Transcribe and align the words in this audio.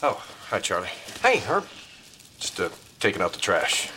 Oh, 0.00 0.24
hi, 0.48 0.60
Charlie. 0.60 0.88
Hey, 1.22 1.38
Herb. 1.38 1.64
Just 2.38 2.60
uh, 2.60 2.68
taking 3.00 3.20
out 3.20 3.32
the 3.32 3.40
trash. 3.40 3.90